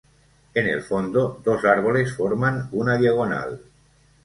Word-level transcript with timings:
En 0.55 0.65
el 0.67 0.81
fondo, 0.81 1.43
dos 1.45 1.63
árboles 1.63 2.11
forman 2.15 2.69
una 2.71 2.97
diagonal. 2.97 3.59